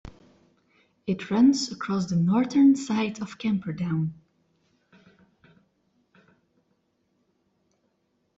It 1.05 1.29
runs 1.29 1.71
across 1.71 2.07
the 2.07 2.15
northern 2.15 2.75
side 2.75 3.21
of 3.21 3.37
Camperdown. 3.37 4.15